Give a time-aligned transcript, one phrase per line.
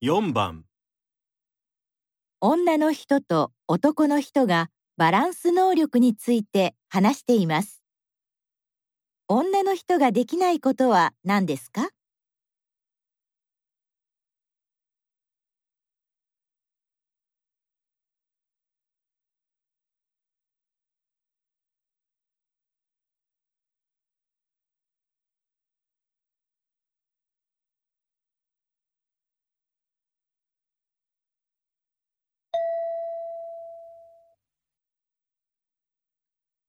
[0.00, 0.64] 4番
[2.40, 7.82] 女の人と男の人がバランス能力について話しています。
[9.28, 11.88] 女の人ができないことは何ですか？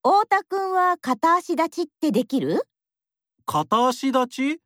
[0.03, 2.63] 太田くんは片足立ちってできる？
[3.45, 4.61] 片足立ち？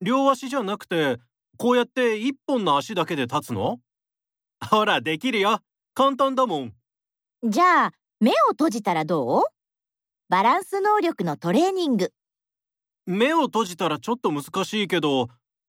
[0.00, 1.18] 両足じゃなくて
[1.56, 3.78] こうやって一本の足だけで立つの？
[4.68, 5.60] ほらできるよ。
[5.94, 6.74] 簡単だもん。
[7.44, 9.42] じゃあ目を閉じたらどう？
[10.28, 12.12] バランス能力のトレーニング。
[13.06, 15.28] 目を閉じたらちょっと難しいけど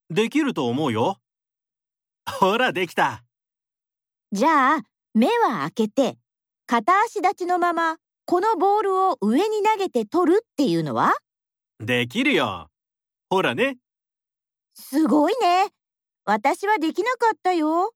[0.09, 1.17] できると思うよ。
[2.39, 3.23] ほらできた。
[4.31, 4.81] じゃあ
[5.13, 6.17] 目は開けて
[6.65, 7.97] 片足立ちのまま
[8.29, 11.15] このボールを上に投げて取るっていうのは？
[11.79, 12.67] できるよ
[13.27, 13.77] ほらね
[14.75, 15.69] すごいね。
[16.25, 17.91] 私はできなかったよ。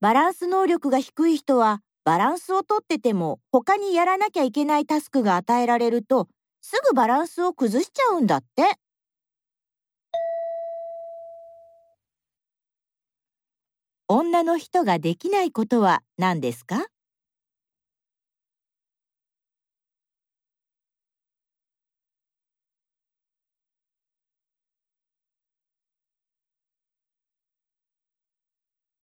[0.00, 6.26] バランス能力が低い人はバランスをとってても他にやらなきゃいけないタスクが与えられると
[6.60, 8.64] すぐバランスを崩しちゃうんだって。
[14.08, 16.86] 女の人ができないことは何ですか？